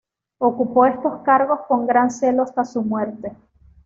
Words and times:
Ocupó 0.39 0.87
estos 0.87 1.19
cargos 1.21 1.59
con 1.67 1.85
gran 1.85 2.09
celo 2.09 2.41
hasta 2.41 2.65
su 2.65 2.81
muerte. 2.81 3.33